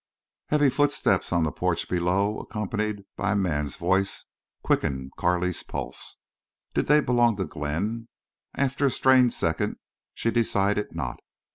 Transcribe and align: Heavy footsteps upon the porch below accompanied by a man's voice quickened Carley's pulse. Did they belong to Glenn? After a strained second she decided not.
Heavy 0.47 0.71
footsteps 0.71 1.27
upon 1.29 1.43
the 1.43 1.51
porch 1.51 1.87
below 1.87 2.39
accompanied 2.39 3.05
by 3.15 3.33
a 3.33 3.35
man's 3.35 3.75
voice 3.75 4.25
quickened 4.63 5.11
Carley's 5.15 5.61
pulse. 5.61 6.17
Did 6.73 6.87
they 6.87 7.01
belong 7.01 7.35
to 7.37 7.45
Glenn? 7.45 8.07
After 8.55 8.87
a 8.87 8.89
strained 8.89 9.31
second 9.31 9.75
she 10.15 10.31
decided 10.31 10.95
not. 10.95 11.19